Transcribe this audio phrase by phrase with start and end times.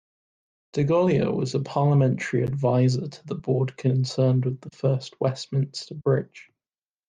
[0.73, 6.49] Desaguliers was a parliamentary adviser to the board concerned with the first Westminster Bridge.